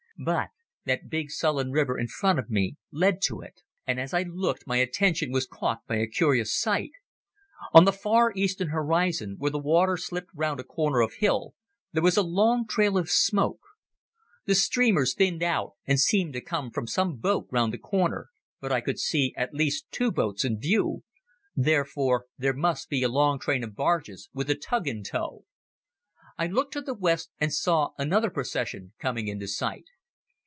[0.23, 0.49] But
[0.85, 3.61] that big sullen river in front of me led to it.
[3.87, 6.91] And as I looked my attention was caught by a curious sight.
[7.73, 11.55] On the far eastern horizon, where the water slipped round a corner of hill,
[11.91, 13.61] there was a long trail of smoke.
[14.45, 18.29] The streamers thinned out, and seemed to come from some boat well round the corner,
[18.59, 21.03] but I could see at least two boats in view.
[21.55, 25.45] Therefore there must be a long train of barges, with a tug in tow.
[26.37, 29.85] I looked to the west and saw another such procession coming into sight.